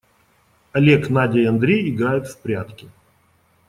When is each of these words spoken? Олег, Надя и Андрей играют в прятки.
Олег, 0.71 1.11
Надя 1.11 1.41
и 1.41 1.45
Андрей 1.45 1.91
играют 1.93 2.25
в 2.27 2.39
прятки. 2.41 2.89